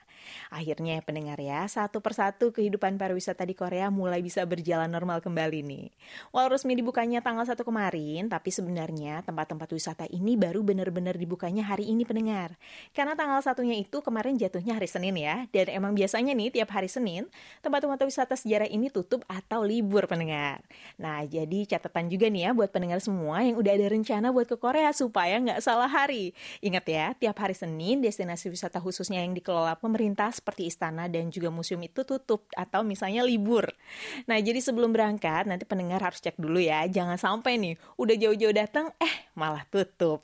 Akhirnya 0.53 0.99
ya 0.99 1.01
pendengar 1.01 1.39
ya, 1.41 1.65
satu 1.65 2.03
persatu 2.03 2.51
kehidupan 2.51 2.99
pariwisata 2.99 3.47
di 3.47 3.55
Korea 3.57 3.87
mulai 3.89 4.19
bisa 4.21 4.43
berjalan 4.45 4.91
normal 4.91 5.23
kembali 5.23 5.59
nih. 5.65 5.87
Walau 6.29 6.53
resmi 6.53 6.77
dibukanya 6.77 7.23
tanggal 7.25 7.47
1 7.49 7.57
kemarin, 7.65 8.29
tapi 8.29 8.53
sebenarnya 8.53 9.25
tempat-tempat 9.25 9.69
wisata 9.73 10.05
ini 10.13 10.37
baru 10.37 10.61
benar-benar 10.61 11.17
dibukanya 11.17 11.65
hari 11.65 11.89
ini 11.89 12.05
pendengar. 12.05 12.53
Karena 12.93 13.17
tanggal 13.17 13.41
satunya 13.41 13.73
itu 13.73 14.05
kemarin 14.05 14.37
jatuhnya 14.37 14.77
hari 14.77 14.85
Senin 14.85 15.17
ya, 15.17 15.49
dan 15.49 15.73
emang 15.73 15.97
biasanya 15.97 16.37
nih 16.37 16.61
tiap 16.61 16.69
hari 16.77 16.91
Senin, 16.91 17.25
tempat-tempat 17.65 17.97
wisata 18.05 18.37
sejarah 18.37 18.69
ini 18.69 18.93
tutup 18.93 19.25
atau 19.25 19.65
libur 19.65 20.05
pendengar. 20.05 20.61
Nah, 21.01 21.25
jadi 21.25 21.65
catatan 21.65 22.13
juga 22.13 22.29
nih 22.29 22.45
ya 22.45 22.51
buat 22.53 22.69
pendengar 22.69 23.01
semua 23.01 23.41
yang 23.41 23.57
udah 23.57 23.73
ada 23.73 23.87
rencana 23.89 24.29
buat 24.29 24.45
ke 24.45 24.61
Korea 24.61 24.93
supaya 24.93 25.41
nggak 25.41 25.65
salah 25.65 25.89
hari. 25.89 26.37
Ingat 26.61 26.85
ya, 26.85 27.05
tiap 27.17 27.41
hari 27.41 27.57
Senin 27.57 28.05
destinasi 28.05 28.53
wisata 28.53 28.77
khususnya 28.77 29.25
yang 29.25 29.33
dikelola 29.33 29.73
pemerintah 29.81 30.20
pemerintah 30.21 30.37
seperti 30.37 30.69
istana 30.69 31.09
dan 31.09 31.33
juga 31.33 31.49
museum 31.49 31.81
itu 31.81 32.05
tutup 32.05 32.45
atau 32.53 32.85
misalnya 32.85 33.25
libur. 33.25 33.65
Nah, 34.29 34.37
jadi 34.37 34.61
sebelum 34.61 34.93
berangkat 34.93 35.49
nanti 35.49 35.65
pendengar 35.65 35.97
harus 35.97 36.21
cek 36.21 36.37
dulu 36.37 36.61
ya. 36.61 36.85
Jangan 36.85 37.17
sampai 37.17 37.57
nih 37.57 37.73
udah 37.97 38.15
jauh-jauh 38.21 38.53
datang 38.53 38.93
eh 39.01 39.15
malah 39.33 39.65
tutup. 39.73 40.21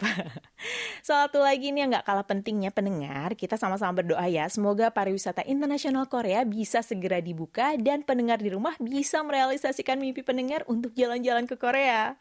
Satu 1.08 1.42
lagi 1.42 1.74
nih 1.74 1.88
yang 1.88 1.90
nggak 1.90 2.06
kalah 2.06 2.28
pentingnya 2.28 2.70
pendengar, 2.70 3.34
kita 3.34 3.58
sama-sama 3.58 4.04
berdoa 4.04 4.28
ya. 4.30 4.46
Semoga 4.52 4.94
pariwisata 4.94 5.42
internasional 5.50 6.06
Korea 6.06 6.46
bisa 6.46 6.86
segera 6.86 7.18
dibuka 7.24 7.74
dan 7.80 8.06
pendengar 8.06 8.38
di 8.38 8.54
rumah 8.54 8.78
bisa 8.78 9.24
merealisasikan 9.26 9.98
mimpi 9.98 10.22
pendengar 10.22 10.62
untuk 10.70 10.94
jalan-jalan 10.94 11.50
ke 11.50 11.56
Korea. 11.58 12.20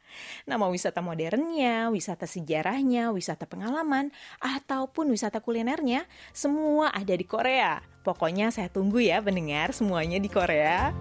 Nah, 0.49 0.57
mau 0.57 0.71
wisata 0.71 1.03
modernnya, 1.03 1.91
wisata 1.91 2.25
sejarahnya, 2.25 3.11
wisata 3.11 3.45
pengalaman, 3.45 4.15
ataupun 4.39 5.11
wisata 5.11 5.43
kulinernya, 5.43 6.07
semua 6.31 6.95
ada 6.95 7.13
di 7.13 7.27
Korea. 7.27 7.66
Pokoknya 8.07 8.55
saya 8.55 8.71
tunggu 8.71 9.03
ya 9.03 9.19
pendengar 9.19 9.75
semuanya 9.75 10.23
di 10.23 10.31
Korea. 10.31 10.95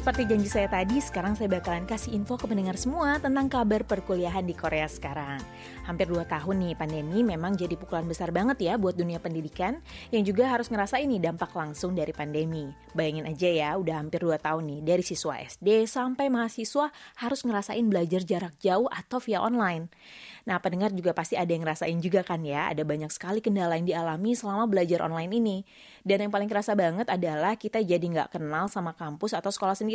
Seperti 0.00 0.24
janji 0.32 0.48
saya 0.48 0.64
tadi, 0.64 0.96
sekarang 0.96 1.36
saya 1.36 1.60
bakalan 1.60 1.84
kasih 1.84 2.16
info 2.16 2.40
ke 2.40 2.48
pendengar 2.48 2.72
semua 2.80 3.20
tentang 3.20 3.52
kabar 3.52 3.84
perkuliahan 3.84 4.48
di 4.48 4.56
Korea 4.56 4.88
sekarang. 4.88 5.44
Hampir 5.84 6.08
2 6.08 6.24
tahun 6.24 6.56
nih 6.56 6.72
pandemi 6.72 7.20
memang 7.20 7.52
jadi 7.52 7.76
pukulan 7.76 8.08
besar 8.08 8.32
banget 8.32 8.64
ya 8.64 8.80
buat 8.80 8.96
dunia 8.96 9.20
pendidikan 9.20 9.76
yang 10.08 10.24
juga 10.24 10.48
harus 10.48 10.72
ngerasain 10.72 11.04
nih 11.04 11.20
dampak 11.20 11.52
langsung 11.52 11.92
dari 11.92 12.16
pandemi. 12.16 12.72
Bayangin 12.96 13.28
aja 13.28 13.48
ya, 13.52 13.70
udah 13.76 14.00
hampir 14.00 14.24
2 14.24 14.40
tahun 14.40 14.72
nih 14.72 14.80
dari 14.88 15.04
siswa 15.04 15.36
SD 15.36 15.84
sampai 15.84 16.32
mahasiswa 16.32 16.88
harus 17.20 17.40
ngerasain 17.44 17.84
belajar 17.84 18.24
jarak 18.24 18.56
jauh 18.56 18.88
atau 18.88 19.20
via 19.20 19.44
online. 19.44 19.92
Nah, 20.48 20.56
pendengar 20.64 20.96
juga 20.96 21.12
pasti 21.12 21.36
ada 21.36 21.52
yang 21.52 21.60
ngerasain 21.60 22.00
juga 22.00 22.24
kan 22.24 22.40
ya, 22.40 22.72
ada 22.72 22.80
banyak 22.88 23.12
sekali 23.12 23.44
kendala 23.44 23.76
yang 23.76 23.84
dialami 23.84 24.32
selama 24.32 24.64
belajar 24.64 25.04
online 25.04 25.28
ini. 25.36 25.56
Dan 26.00 26.24
yang 26.24 26.32
paling 26.32 26.48
kerasa 26.48 26.72
banget 26.72 27.12
adalah 27.12 27.60
kita 27.60 27.84
jadi 27.84 28.00
nggak 28.00 28.40
kenal 28.40 28.64
sama 28.72 28.96
kampus 28.96 29.36
atau 29.36 29.52
sekolah 29.52 29.76
sendiri, 29.76 29.89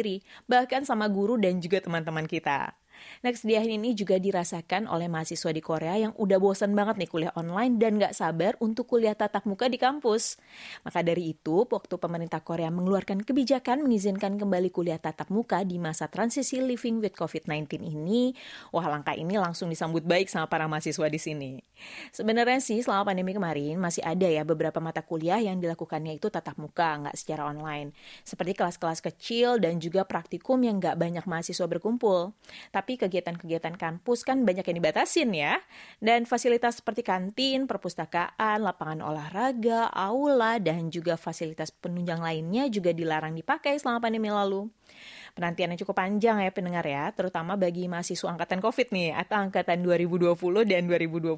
bahkan 0.52 0.84
sama 0.84 1.08
guru 1.08 1.40
dan 1.40 1.64
juga 1.64 1.80
teman-teman 1.80 2.28
kita. 2.28 2.76
Nah, 3.24 3.32
kesedihan 3.32 3.66
ini 3.66 3.98
juga 3.98 4.20
dirasakan 4.22 4.86
oleh 4.92 5.10
mahasiswa 5.10 5.50
di 5.50 5.62
Korea 5.64 5.96
yang 5.98 6.14
udah 6.16 6.38
bosan 6.38 6.78
banget 6.78 7.02
nih 7.02 7.10
kuliah 7.10 7.34
online 7.34 7.82
dan 7.82 7.98
gak 7.98 8.14
sabar 8.14 8.54
untuk 8.62 8.86
kuliah 8.86 9.18
tatap 9.18 9.50
muka 9.50 9.66
di 9.66 9.82
kampus. 9.82 10.38
Maka 10.86 11.02
dari 11.02 11.34
itu, 11.34 11.66
waktu 11.66 11.96
pemerintah 11.98 12.44
Korea 12.46 12.70
mengeluarkan 12.70 13.26
kebijakan 13.26 13.82
mengizinkan 13.82 14.38
kembali 14.38 14.70
kuliah 14.70 15.02
tatap 15.02 15.34
muka 15.34 15.66
di 15.66 15.82
masa 15.82 16.06
transisi 16.06 16.62
living 16.62 17.02
with 17.02 17.18
COVID-19 17.18 17.82
ini, 17.82 18.38
wah 18.70 18.86
langkah 18.86 19.18
ini 19.18 19.42
langsung 19.42 19.74
disambut 19.74 20.06
baik 20.06 20.30
sama 20.30 20.46
para 20.46 20.70
mahasiswa 20.70 21.10
di 21.10 21.18
sini. 21.18 21.52
Sebenarnya 22.14 22.62
sih 22.62 22.86
selama 22.86 23.10
pandemi 23.10 23.34
kemarin 23.34 23.82
masih 23.82 24.06
ada 24.06 24.30
ya 24.30 24.46
beberapa 24.46 24.78
mata 24.78 25.02
kuliah 25.02 25.42
yang 25.42 25.58
dilakukannya 25.58 26.22
itu 26.22 26.30
tatap 26.30 26.62
muka, 26.62 27.02
nggak 27.02 27.16
secara 27.18 27.50
online. 27.50 27.98
Seperti 28.22 28.54
kelas-kelas 28.54 29.02
kecil 29.02 29.58
dan 29.58 29.82
juga 29.82 30.06
praktikum 30.06 30.62
yang 30.62 30.78
nggak 30.78 30.96
banyak 31.02 31.26
mahasiswa 31.26 31.66
berkumpul. 31.66 32.38
Tapi 32.70 32.85
tapi 32.86 33.02
kegiatan-kegiatan 33.02 33.82
kampus 33.82 34.22
kan 34.22 34.46
banyak 34.46 34.62
yang 34.62 34.78
dibatasin 34.78 35.34
ya. 35.34 35.58
Dan 35.98 36.30
fasilitas 36.30 36.86
seperti 36.86 37.02
kantin, 37.02 37.66
perpustakaan, 37.66 38.62
lapangan 38.62 39.02
olahraga, 39.02 39.90
aula, 39.90 40.62
dan 40.62 40.94
juga 40.94 41.18
fasilitas 41.18 41.74
penunjang 41.74 42.22
lainnya 42.22 42.70
juga 42.70 42.94
dilarang 42.94 43.34
dipakai 43.34 43.82
selama 43.82 44.06
pandemi 44.06 44.30
lalu 44.30 44.70
penantian 45.36 45.76
yang 45.76 45.80
cukup 45.84 46.00
panjang 46.00 46.40
ya 46.40 46.50
pendengar 46.56 46.88
ya, 46.88 47.12
terutama 47.12 47.60
bagi 47.60 47.92
mahasiswa 47.92 48.32
angkatan 48.32 48.64
COVID 48.64 48.88
nih, 48.96 49.12
atau 49.12 49.44
angkatan 49.44 49.84
2020 49.84 50.32
dan 50.64 50.88
2021 50.88 51.36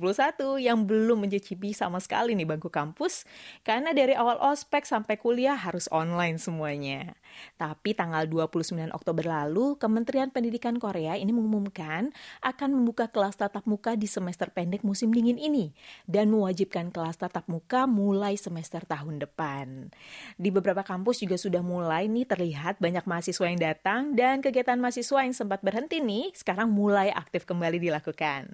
yang 0.61 0.85
belum 0.85 1.25
mencicipi 1.25 1.73
sama 1.73 1.97
sekali 1.97 2.37
nih 2.37 2.45
bangku 2.45 2.69
kampus, 2.69 3.25
karena 3.65 3.97
dari 3.97 4.13
awal 4.13 4.37
ospek 4.37 4.85
sampai 4.85 5.17
kuliah 5.17 5.57
harus 5.57 5.89
online 5.89 6.37
semuanya. 6.37 7.17
Tapi 7.57 7.97
tanggal 7.97 8.29
29 8.29 8.93
Oktober 8.93 9.25
lalu, 9.25 9.73
Kementerian 9.81 10.29
Pendidikan 10.29 10.77
Korea 10.77 11.17
ini 11.17 11.33
mengumumkan 11.33 12.13
akan 12.45 12.69
membuka 12.77 13.09
kelas 13.09 13.41
tatap 13.41 13.65
muka 13.65 13.97
di 13.97 14.05
semester 14.05 14.53
pendek 14.53 14.85
musim 14.85 15.09
dingin 15.09 15.41
ini, 15.41 15.73
dan 16.05 16.29
mewajibkan 16.29 16.93
kelas 16.93 17.17
tatap 17.17 17.49
muka 17.49 17.89
mulai 17.89 18.37
semester 18.37 18.85
tahun 18.85 19.25
depan. 19.25 19.89
Di 20.37 20.53
beberapa 20.53 20.85
kampus 20.85 21.25
juga 21.25 21.41
sudah 21.41 21.65
mulai 21.65 22.05
nih 22.05 22.29
terlihat 22.29 22.77
banyak 22.77 23.01
mahasiswa 23.09 23.45
yang 23.49 23.57
datang 23.57 23.86
datang 23.87 24.19
dan 24.19 24.43
kegiatan 24.43 24.75
mahasiswa 24.75 25.23
yang 25.23 25.31
sempat 25.31 25.63
berhenti 25.63 26.03
nih 26.03 26.35
sekarang 26.35 26.67
mulai 26.67 27.07
aktif 27.07 27.47
kembali 27.47 27.79
dilakukan. 27.79 28.51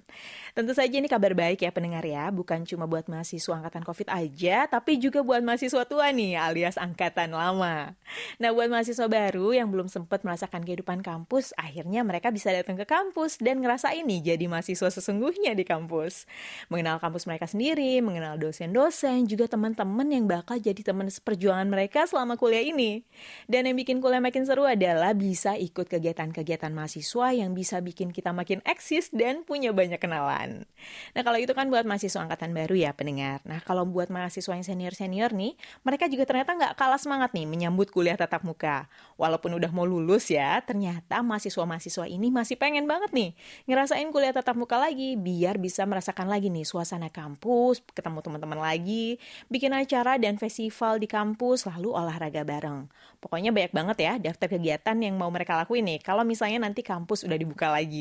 Tentu 0.54 0.78
saja 0.78 0.94
ini 0.94 1.10
kabar 1.10 1.34
baik 1.34 1.66
ya 1.66 1.74
pendengar 1.74 2.06
ya, 2.06 2.30
bukan 2.30 2.62
cuma 2.62 2.86
buat 2.86 3.10
mahasiswa 3.10 3.50
angkatan 3.58 3.82
COVID 3.82 4.14
aja, 4.14 4.70
tapi 4.70 4.94
juga 5.02 5.26
buat 5.26 5.42
mahasiswa 5.42 5.82
tua 5.90 6.14
nih 6.14 6.38
alias 6.38 6.78
angkatan 6.78 7.34
lama. 7.34 7.98
Nah 8.38 8.50
buat 8.54 8.70
mahasiswa 8.70 9.10
baru 9.10 9.58
yang 9.58 9.74
belum 9.74 9.90
sempat 9.90 10.22
merasakan 10.22 10.62
kehidupan 10.62 11.02
kampus, 11.02 11.50
akhirnya 11.58 12.06
mereka 12.06 12.30
bisa 12.30 12.54
datang 12.54 12.78
ke 12.78 12.86
kampus 12.86 13.42
dan 13.42 13.58
ngerasa 13.58 13.90
ini 13.90 14.22
jadi 14.22 14.46
mahasiswa 14.46 14.86
sesungguhnya 14.86 15.58
di 15.58 15.66
kampus. 15.66 16.30
Mengenal 16.70 17.02
kampus 17.02 17.26
mereka 17.26 17.50
sendiri, 17.50 17.98
mengenal 18.06 18.38
dosen-dosen, 18.38 19.26
juga 19.26 19.50
teman-teman 19.50 20.06
yang 20.14 20.30
bakal 20.30 20.62
jadi 20.62 20.78
teman 20.78 21.10
seperjuangan 21.10 21.66
mereka 21.66 22.06
selama 22.06 22.38
kuliah 22.38 22.62
ini. 22.62 23.02
Dan 23.50 23.66
yang 23.66 23.74
bikin 23.74 23.98
kuliah 23.98 24.22
makin 24.22 24.46
seru 24.46 24.62
adalah 24.62 25.10
bisa 25.24 25.56
ikut 25.56 25.88
kegiatan-kegiatan 25.88 26.68
mahasiswa 26.68 27.32
yang 27.32 27.56
bisa 27.56 27.80
bikin 27.80 28.12
kita 28.12 28.36
makin 28.36 28.60
eksis 28.68 29.08
dan 29.08 29.40
punya 29.40 29.72
banyak 29.72 29.96
kenalan. 29.96 30.68
Nah 31.16 31.22
kalau 31.24 31.40
itu 31.40 31.56
kan 31.56 31.72
buat 31.72 31.88
mahasiswa 31.88 32.20
angkatan 32.20 32.52
baru 32.52 32.76
ya 32.76 32.92
pendengar. 32.92 33.40
Nah 33.48 33.64
kalau 33.64 33.88
buat 33.88 34.12
mahasiswa 34.12 34.52
yang 34.52 34.68
senior-senior 34.68 35.32
nih, 35.32 35.56
mereka 35.80 36.12
juga 36.12 36.28
ternyata 36.28 36.52
nggak 36.52 36.72
kalah 36.76 37.00
semangat 37.00 37.32
nih 37.32 37.48
menyambut 37.48 37.88
kuliah 37.88 38.20
tatap 38.20 38.44
muka. 38.44 38.84
Walaupun 39.16 39.56
udah 39.56 39.72
mau 39.72 39.88
lulus 39.88 40.28
ya, 40.28 40.60
ternyata 40.60 41.24
mahasiswa-mahasiswa 41.24 42.04
ini 42.04 42.28
masih 42.28 42.60
pengen 42.60 42.84
banget 42.84 43.16
nih 43.16 43.32
ngerasain 43.64 44.12
kuliah 44.12 44.36
tatap 44.36 44.60
muka 44.60 44.76
lagi 44.76 45.16
biar 45.16 45.56
bisa 45.56 45.88
merasakan 45.88 46.28
lagi 46.28 46.52
nih 46.52 46.68
suasana 46.68 47.08
kampus, 47.08 47.80
ketemu 47.96 48.20
teman-teman 48.20 48.60
lagi, 48.60 49.16
bikin 49.48 49.72
acara 49.72 50.20
dan 50.20 50.36
festival 50.36 51.00
di 51.00 51.08
kampus, 51.08 51.64
lalu 51.64 51.96
olahraga 51.96 52.44
bareng. 52.44 52.92
Pokoknya 53.24 53.56
banyak 53.56 53.72
banget 53.72 53.96
ya 54.04 54.12
daftar 54.20 54.52
kegiatan 54.52 55.00
yang 55.00 55.13
mau 55.20 55.30
mereka 55.36 55.52
lakuin 55.60 55.84
nih 55.88 55.98
kalau 56.06 56.22
misalnya 56.30 56.58
nanti 56.66 56.80
kampus 56.90 57.18
udah 57.26 57.38
dibuka 57.42 57.66
lagi. 57.76 57.98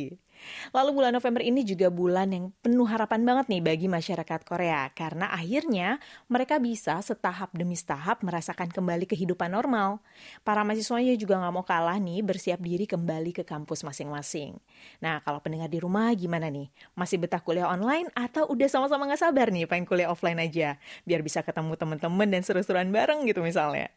Lalu 0.72 0.90
bulan 0.96 1.12
November 1.14 1.44
ini 1.44 1.62
juga 1.68 1.92
bulan 1.94 2.32
yang 2.32 2.50
penuh 2.64 2.88
harapan 2.88 3.22
banget 3.28 3.46
nih 3.52 3.62
bagi 3.62 3.88
masyarakat 3.92 4.42
Korea 4.48 4.90
karena 4.96 5.30
akhirnya 5.30 6.02
mereka 6.32 6.58
bisa 6.58 7.00
setahap 7.04 7.54
demi 7.54 7.78
setahap 7.78 8.24
merasakan 8.24 8.72
kembali 8.72 9.06
kehidupan 9.06 9.52
normal. 9.52 10.00
Para 10.42 10.66
mahasiswanya 10.66 11.14
juga 11.20 11.40
nggak 11.40 11.54
mau 11.54 11.66
kalah 11.66 12.00
nih 12.00 12.24
bersiap 12.26 12.60
diri 12.64 12.88
kembali 12.90 13.32
ke 13.36 13.44
kampus 13.44 13.86
masing-masing. 13.86 14.58
Nah 15.04 15.22
kalau 15.22 15.44
pendengar 15.44 15.70
di 15.70 15.78
rumah 15.84 16.10
gimana 16.16 16.50
nih? 16.50 16.72
Masih 16.98 17.20
betah 17.20 17.44
kuliah 17.44 17.70
online 17.70 18.10
atau 18.18 18.48
udah 18.50 18.68
sama-sama 18.72 19.06
nggak 19.10 19.22
sabar 19.22 19.48
nih 19.52 19.68
pengen 19.70 19.86
kuliah 19.86 20.10
offline 20.10 20.40
aja 20.40 20.80
biar 21.04 21.22
bisa 21.22 21.44
ketemu 21.44 21.76
teman-teman 21.76 22.28
dan 22.30 22.42
seru-seruan 22.42 22.90
bareng 22.90 23.28
gitu 23.28 23.44
misalnya. 23.44 23.92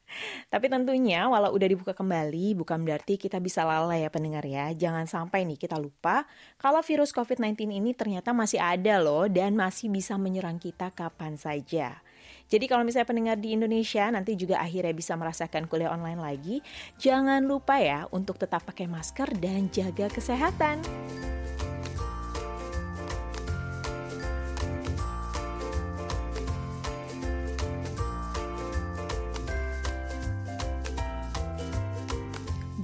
Tapi 0.53 0.67
tentunya 0.69 1.27
walau 1.31 1.55
udah 1.55 1.69
dibuka 1.69 1.93
kembali 1.97 2.59
bukan 2.59 2.83
berarti 2.83 3.17
kita 3.17 3.41
bisa 3.41 3.65
lalai 3.65 4.05
ya 4.05 4.11
pendengar 4.11 4.45
ya. 4.45 4.71
Jangan 4.77 5.09
sampai 5.09 5.49
nih 5.49 5.59
kita 5.59 5.79
lupa 5.81 6.29
kalau 6.57 6.81
virus 6.81 7.13
COVID-19 7.13 7.69
ini 7.69 7.93
ternyata 7.93 8.33
masih 8.33 8.61
ada 8.61 8.99
loh 8.99 9.29
dan 9.29 9.55
masih 9.55 9.93
bisa 9.93 10.17
menyerang 10.17 10.57
kita 10.57 10.93
kapan 10.93 11.37
saja. 11.37 12.01
Jadi 12.47 12.71
kalau 12.71 12.87
misalnya 12.87 13.11
pendengar 13.11 13.37
di 13.39 13.59
Indonesia 13.59 14.07
nanti 14.07 14.39
juga 14.39 14.63
akhirnya 14.63 14.95
bisa 14.95 15.19
merasakan 15.19 15.67
kuliah 15.67 15.91
online 15.91 16.23
lagi, 16.23 16.57
jangan 16.99 17.43
lupa 17.43 17.83
ya 17.83 18.07
untuk 18.15 18.39
tetap 18.39 18.63
pakai 18.63 18.87
masker 18.87 19.35
dan 19.43 19.67
jaga 19.75 20.07
kesehatan. 20.07 20.79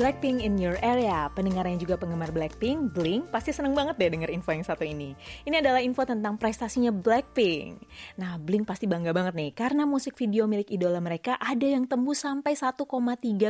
Blackpink 0.02 0.42
in 0.42 0.58
your 0.58 0.74
area. 0.82 1.30
Pendengar 1.30 1.62
yang 1.62 1.78
juga 1.78 1.94
penggemar 1.94 2.34
Blackpink, 2.34 2.90
Blink, 2.90 3.30
pasti 3.30 3.54
seneng 3.54 3.70
banget 3.70 4.02
deh 4.02 4.10
denger 4.10 4.34
info 4.34 4.50
yang 4.50 4.66
satu 4.66 4.82
ini. 4.82 5.14
Ini 5.46 5.62
adalah 5.62 5.78
info 5.78 6.02
tentang 6.02 6.34
prestasinya 6.42 6.90
Blackpink. 6.90 7.78
Nah, 8.18 8.34
Blink 8.34 8.66
pasti 8.66 8.90
bangga 8.90 9.14
banget 9.14 9.38
nih, 9.38 9.54
karena 9.54 9.86
musik 9.86 10.18
video 10.18 10.50
milik 10.50 10.74
idola 10.74 10.98
mereka 10.98 11.38
ada 11.38 11.62
yang 11.62 11.86
tembus 11.86 12.26
sampai 12.26 12.58
1,3 12.58 12.82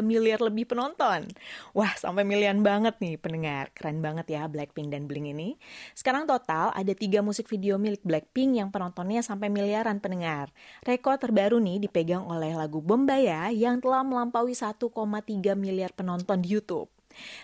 miliar 0.04 0.44
lebih 0.44 0.68
penonton. 0.68 1.24
Wah, 1.72 1.96
sampai 1.96 2.20
milian 2.28 2.60
banget 2.60 3.00
nih 3.00 3.16
pendengar. 3.16 3.72
Keren 3.72 4.04
banget 4.04 4.28
ya 4.28 4.44
Blackpink 4.44 4.92
dan 4.92 5.08
Blink 5.08 5.32
ini. 5.32 5.56
Sekarang 5.96 6.28
total 6.28 6.68
ada 6.76 6.92
tiga 6.92 7.24
musik 7.24 7.48
video 7.48 7.80
milik 7.80 8.04
Blackpink 8.04 8.60
yang 8.60 8.68
penontonnya 8.68 9.24
sampai 9.24 9.48
miliaran 9.48 10.04
pendengar. 10.04 10.52
Rekor 10.84 11.16
terbaru 11.16 11.64
nih 11.64 11.80
dipegang 11.88 12.28
oleh 12.28 12.52
lagu 12.52 12.84
Bombaya 12.84 13.48
yang 13.48 13.80
telah 13.80 14.04
melampaui 14.04 14.52
1,3 14.52 14.92
miliar 15.56 15.96
penonton 15.96 16.41
YouTube. 16.42 16.88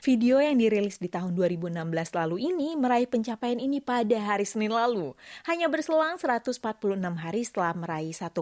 Video 0.04 0.38
yang 0.38 0.60
dirilis 0.60 1.00
di 1.00 1.08
tahun 1.08 1.32
2016 1.32 1.78
lalu 2.14 2.37
ini 2.52 2.76
meraih 2.78 3.08
pencapaian 3.08 3.58
ini 3.58 3.80
pada 3.82 4.20
hari 4.20 4.44
Senin 4.44 4.70
lalu, 4.70 5.16
hanya 5.48 5.66
berselang 5.66 6.20
146 6.20 6.60
hari 7.16 7.42
setelah 7.42 7.72
meraih 7.75 8.14
1,2 8.14 8.37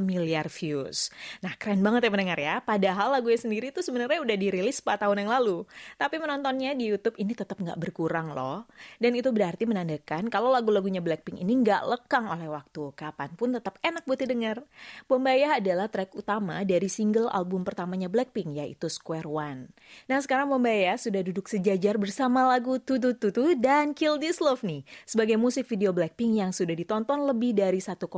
miliar 0.00 0.46
views. 0.48 1.12
Nah, 1.44 1.52
keren 1.58 1.82
banget 1.84 2.06
ya 2.06 2.10
pendengar 2.10 2.38
ya. 2.40 2.54
Padahal 2.64 3.12
lagu 3.12 3.28
sendiri 3.34 3.74
itu 3.74 3.84
sebenarnya 3.84 4.22
udah 4.24 4.36
dirilis 4.40 4.80
4 4.80 5.04
tahun 5.04 5.26
yang 5.26 5.30
lalu. 5.34 5.68
Tapi 6.00 6.16
menontonnya 6.16 6.72
di 6.72 6.88
YouTube 6.88 7.20
ini 7.20 7.36
tetap 7.36 7.60
nggak 7.60 7.76
berkurang 7.76 8.32
loh. 8.32 8.64
Dan 8.96 9.12
itu 9.18 9.34
berarti 9.34 9.68
menandakan 9.68 10.32
kalau 10.32 10.54
lagu-lagunya 10.54 11.04
Blackpink 11.04 11.42
ini 11.42 11.60
nggak 11.60 11.82
lekang 11.90 12.30
oleh 12.30 12.48
waktu. 12.48 12.94
Kapan 12.96 13.34
pun 13.36 13.52
tetap 13.52 13.76
enak 13.84 14.08
buat 14.08 14.22
didengar. 14.22 14.64
Bombaya 15.10 15.60
adalah 15.60 15.92
track 15.92 16.16
utama 16.16 16.62
dari 16.64 16.88
single 16.88 17.28
album 17.28 17.66
pertamanya 17.66 18.08
Blackpink, 18.08 18.56
yaitu 18.56 18.88
Square 18.88 19.28
One. 19.28 19.74
Nah, 20.06 20.22
sekarang 20.22 20.39
sekarang 20.40 20.56
Bombaya 20.56 20.96
sudah 20.96 21.20
duduk 21.20 21.52
sejajar 21.52 22.00
bersama 22.00 22.48
lagu 22.48 22.80
Tutu 22.80 23.12
Tutu 23.12 23.52
dan 23.60 23.92
Kill 23.92 24.16
This 24.16 24.40
Love 24.40 24.64
nih 24.64 24.88
sebagai 25.04 25.36
musik 25.36 25.68
video 25.68 25.92
Blackpink 25.92 26.40
yang 26.40 26.48
sudah 26.48 26.72
ditonton 26.72 27.28
lebih 27.28 27.52
dari 27.52 27.76
1,3 27.76 28.08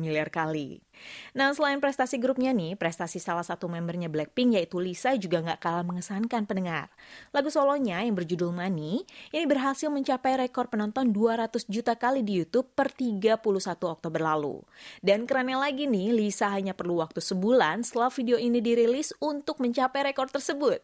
miliar 0.00 0.32
kali. 0.32 0.80
Nah, 1.36 1.52
selain 1.52 1.82
prestasi 1.82 2.16
grupnya 2.16 2.54
nih, 2.54 2.78
prestasi 2.78 3.18
salah 3.18 3.44
satu 3.44 3.66
membernya 3.66 4.06
Blackpink 4.06 4.56
yaitu 4.56 4.78
Lisa 4.78 5.12
juga 5.18 5.42
nggak 5.42 5.60
kalah 5.60 5.84
mengesankan 5.84 6.46
pendengar. 6.46 6.92
Lagu 7.34 7.50
solonya 7.50 8.04
yang 8.04 8.14
berjudul 8.14 8.54
Money 8.54 9.02
ini 9.32 9.44
berhasil 9.44 9.90
mencapai 9.90 10.46
rekor 10.46 10.70
penonton 10.70 11.10
200 11.10 11.66
juta 11.66 11.98
kali 11.98 12.22
di 12.22 12.38
YouTube 12.38 12.70
per 12.72 12.94
31 12.94 13.42
Oktober 13.66 14.20
lalu. 14.22 14.62
Dan 15.02 15.26
kerennya 15.26 15.58
lagi 15.58 15.90
nih, 15.90 16.14
Lisa 16.14 16.46
hanya 16.54 16.72
perlu 16.72 17.02
waktu 17.02 17.18
sebulan 17.18 17.82
setelah 17.82 18.08
video 18.14 18.38
ini 18.38 18.62
dirilis 18.62 19.10
untuk 19.18 19.58
mencapai 19.58 20.14
rekor 20.14 20.30
tersebut. 20.30 20.78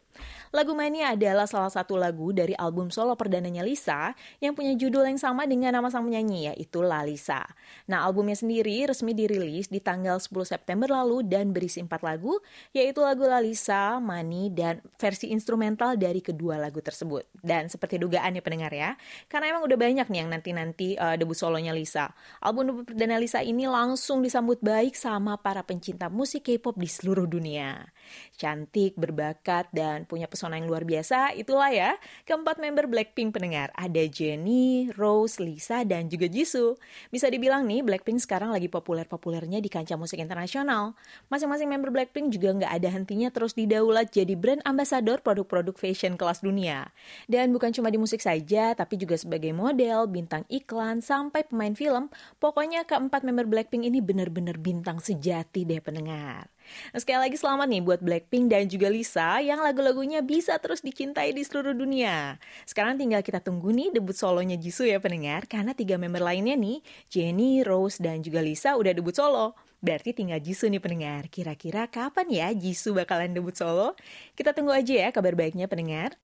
Lagu 0.52 0.74
Money 0.74 1.06
adalah 1.06 1.46
salah 1.46 1.70
satu 1.70 1.94
lagu 1.94 2.34
dari 2.34 2.52
album 2.58 2.90
solo 2.90 3.14
perdananya 3.14 3.62
Lisa 3.62 4.12
yang 4.42 4.58
punya 4.58 4.74
judul 4.74 5.06
yang 5.06 5.16
sama 5.16 5.46
dengan 5.46 5.78
nama 5.78 5.86
sang 5.88 6.04
penyanyi 6.04 6.50
yaitu 6.50 6.82
La 6.82 7.06
Lisa. 7.06 7.46
Nah, 7.86 8.02
albumnya 8.02 8.34
sendiri 8.34 8.84
resmi 8.90 9.14
dirilis 9.14 9.70
di 9.70 9.78
tanggal 9.78 10.01
tanggal 10.02 10.18
10 10.18 10.58
September 10.58 10.90
lalu 10.90 11.22
dan 11.22 11.54
berisi 11.54 11.78
empat 11.78 12.02
lagu, 12.02 12.42
yaitu 12.74 12.98
lagu 12.98 13.22
Lalisa, 13.22 14.02
Money, 14.02 14.50
dan 14.50 14.82
versi 14.98 15.30
instrumental 15.30 15.94
dari 15.94 16.18
kedua 16.18 16.58
lagu 16.58 16.82
tersebut. 16.82 17.22
Dan 17.38 17.70
seperti 17.70 18.02
dugaan 18.02 18.34
ya 18.34 18.42
pendengar 18.42 18.74
ya, 18.74 18.98
karena 19.30 19.54
emang 19.54 19.62
udah 19.70 19.78
banyak 19.78 20.10
nih 20.10 20.18
yang 20.26 20.30
nanti-nanti 20.34 20.98
uh, 20.98 21.14
debut 21.14 21.38
solonya 21.38 21.70
Lisa. 21.70 22.10
Album 22.42 22.74
debut 22.74 22.84
perdana 22.90 23.22
Lisa 23.22 23.46
ini 23.46 23.70
langsung 23.70 24.26
disambut 24.26 24.58
baik 24.58 24.98
sama 24.98 25.38
para 25.38 25.62
pencinta 25.62 26.10
musik 26.10 26.50
K-pop 26.50 26.74
di 26.74 26.90
seluruh 26.90 27.30
dunia. 27.30 27.86
Cantik, 28.34 28.98
berbakat, 28.98 29.70
dan 29.70 30.02
punya 30.10 30.26
pesona 30.26 30.58
yang 30.58 30.66
luar 30.66 30.82
biasa, 30.82 31.38
itulah 31.38 31.70
ya 31.70 31.94
keempat 32.26 32.58
member 32.58 32.90
Blackpink 32.90 33.30
pendengar. 33.30 33.70
Ada 33.78 34.02
Jennie, 34.10 34.90
Rose, 34.98 35.38
Lisa, 35.38 35.86
dan 35.86 36.10
juga 36.10 36.26
Jisoo. 36.26 36.74
Bisa 37.14 37.30
dibilang 37.30 37.62
nih, 37.62 37.86
Blackpink 37.86 38.18
sekarang 38.18 38.50
lagi 38.50 38.66
populer-populernya 38.66 39.62
di 39.62 39.70
kancah 39.70 39.91
kancah 39.92 40.00
musik 40.00 40.24
internasional. 40.24 40.96
Masing-masing 41.28 41.68
member 41.68 41.92
Blackpink 41.92 42.32
juga 42.32 42.56
nggak 42.56 42.72
ada 42.80 42.88
hentinya 42.88 43.28
terus 43.28 43.52
didaulat 43.52 44.08
jadi 44.08 44.32
brand 44.32 44.64
ambasador 44.64 45.20
produk-produk 45.20 45.76
fashion 45.76 46.16
kelas 46.16 46.40
dunia. 46.40 46.88
Dan 47.28 47.52
bukan 47.52 47.76
cuma 47.76 47.92
di 47.92 48.00
musik 48.00 48.24
saja, 48.24 48.72
tapi 48.72 48.96
juga 48.96 49.20
sebagai 49.20 49.52
model, 49.52 50.08
bintang 50.08 50.48
iklan, 50.48 51.04
sampai 51.04 51.44
pemain 51.44 51.76
film, 51.76 52.08
pokoknya 52.40 52.88
keempat 52.88 53.20
member 53.20 53.44
Blackpink 53.44 53.84
ini 53.84 54.00
benar-benar 54.00 54.56
bintang 54.56 54.96
sejati 54.96 55.68
deh 55.68 55.84
pendengar. 55.84 56.48
Sekali 56.94 57.28
lagi 57.28 57.36
selamat 57.36 57.66
nih 57.68 57.82
buat 57.82 58.00
Blackpink 58.00 58.46
dan 58.48 58.70
juga 58.70 58.86
Lisa 58.86 59.42
yang 59.42 59.60
lagu-lagunya 59.60 60.22
bisa 60.22 60.54
terus 60.62 60.80
dicintai 60.80 61.34
di 61.34 61.42
seluruh 61.42 61.74
dunia. 61.74 62.38
Sekarang 62.64 62.94
tinggal 62.94 63.20
kita 63.20 63.42
tunggu 63.42 63.74
nih 63.74 63.90
debut 63.90 64.14
solonya 64.14 64.54
Jisoo 64.54 64.86
ya 64.86 65.02
pendengar, 65.02 65.44
karena 65.50 65.74
tiga 65.74 65.98
member 65.98 66.22
lainnya 66.22 66.54
nih, 66.54 66.78
Jennie, 67.10 67.66
Rose, 67.66 67.98
dan 67.98 68.22
juga 68.22 68.40
Lisa 68.40 68.78
udah 68.78 68.94
debut 68.94 69.12
solo. 69.12 69.58
Berarti 69.82 70.14
tinggal 70.14 70.38
Jisoo 70.38 70.70
nih 70.70 70.78
pendengar. 70.78 71.26
Kira-kira 71.26 71.90
kapan 71.90 72.30
ya 72.30 72.48
Jisoo 72.54 72.94
bakalan 72.94 73.34
debut 73.34 73.58
solo? 73.58 73.98
Kita 74.38 74.54
tunggu 74.54 74.70
aja 74.70 74.94
ya 74.94 75.08
kabar 75.10 75.34
baiknya 75.34 75.66
pendengar. 75.66 76.14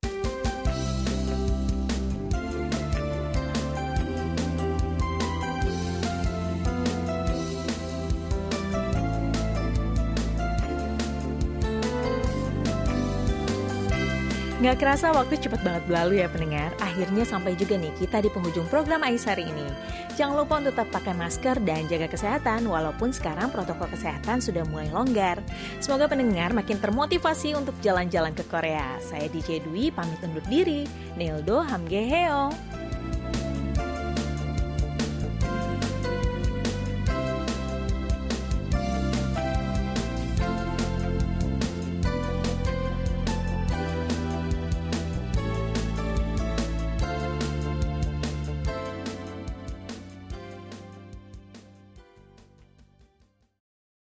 Nggak 14.68 14.84
kerasa 14.84 15.16
waktu 15.16 15.40
cepat 15.40 15.64
banget 15.64 15.80
berlalu 15.88 16.20
ya 16.20 16.28
pendengar. 16.28 16.76
Akhirnya 16.76 17.24
sampai 17.24 17.56
juga 17.56 17.80
nih 17.80 17.88
kita 17.96 18.20
di 18.20 18.28
penghujung 18.28 18.68
program 18.68 19.00
Ais 19.00 19.24
hari 19.24 19.48
ini. 19.48 19.64
Jangan 20.12 20.44
lupa 20.44 20.60
untuk 20.60 20.76
tetap 20.76 20.92
pakai 20.92 21.16
masker 21.16 21.56
dan 21.64 21.88
jaga 21.88 22.04
kesehatan 22.04 22.68
walaupun 22.68 23.08
sekarang 23.08 23.48
protokol 23.48 23.88
kesehatan 23.88 24.44
sudah 24.44 24.68
mulai 24.68 24.92
longgar. 24.92 25.40
Semoga 25.80 26.12
pendengar 26.12 26.52
makin 26.52 26.76
termotivasi 26.84 27.56
untuk 27.56 27.80
jalan-jalan 27.80 28.36
ke 28.36 28.44
Korea. 28.44 29.00
Saya 29.00 29.32
DJ 29.32 29.64
Dwi 29.64 29.88
pamit 29.88 30.20
undur 30.20 30.44
diri. 30.52 30.84
Nildo 31.16 31.64
Hamgeheo. 31.64 32.52